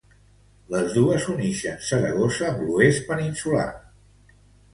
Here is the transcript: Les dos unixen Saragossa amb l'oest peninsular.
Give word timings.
Les 0.75 0.87
dos 0.95 1.27
unixen 1.33 1.77
Saragossa 1.89 2.49
amb 2.49 2.65
l'oest 2.71 3.07
peninsular. 3.13 3.69